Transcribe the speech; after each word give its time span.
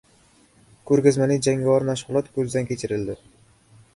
Ko‘rgazmali 0.91 1.37
jangovar 1.49 1.85
mashg‘ulot 1.91 2.31
ko‘zdan 2.39 2.69
kechirildi 2.71 3.19